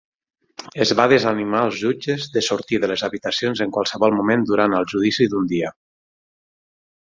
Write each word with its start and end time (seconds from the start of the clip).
Es 0.85 0.93
va 0.99 1.03
desanimar 1.11 1.59
als 1.65 1.75
jutges 1.81 2.25
de 2.37 2.43
sortir 2.47 2.79
de 2.85 2.89
les 2.93 3.03
habitacions 3.09 3.61
en 3.67 3.75
qualsevol 3.77 4.17
moment 4.21 4.47
durant 4.53 4.75
el 4.79 4.89
judici 4.95 5.29
d'un 5.35 5.47
dia. 5.55 5.71